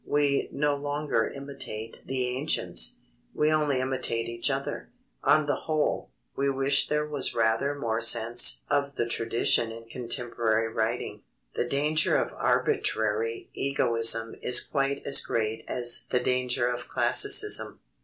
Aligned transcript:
We 0.09 0.49
no 0.51 0.75
longer 0.77 1.27
imitate 1.29 1.99
the 2.07 2.27
ancients; 2.35 2.97
we 3.35 3.51
only 3.51 3.79
imitate 3.79 4.27
each 4.27 4.49
other. 4.49 4.89
On 5.23 5.45
the 5.45 5.65
whole, 5.67 6.09
we 6.35 6.49
wish 6.49 6.87
there 6.87 7.05
was 7.05 7.35
rather 7.35 7.75
more 7.75 8.01
sense 8.01 8.63
of 8.67 8.95
the 8.95 9.05
tradition 9.07 9.71
in 9.71 9.85
contemporary 9.85 10.73
writing. 10.73 11.21
The 11.53 11.65
danger 11.65 12.17
of 12.17 12.33
arbitrary 12.33 13.51
egoism 13.53 14.33
is 14.41 14.59
quite 14.63 15.03
as 15.05 15.21
great 15.23 15.65
as 15.67 16.07
the 16.09 16.19
danger 16.19 16.67
of 16.67 16.87
classicism. 16.87 17.79